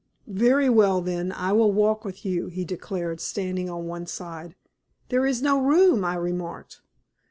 "Very 0.25 0.67
well, 0.67 0.99
then, 0.99 1.31
I 1.31 1.51
will 1.51 1.71
walk 1.71 2.03
with 2.03 2.25
you," 2.25 2.47
he 2.47 2.65
declared, 2.65 3.21
standing 3.21 3.69
on 3.69 3.85
one 3.85 4.07
side. 4.07 4.55
"There 5.09 5.27
is 5.27 5.43
no 5.43 5.59
room," 5.61 6.03
I 6.03 6.15
remarked. 6.15 6.81